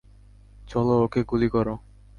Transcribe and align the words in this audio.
চল, 0.67 0.87
ওকে 1.05 1.21
গুলি 1.23 1.47
কর। 1.49 1.67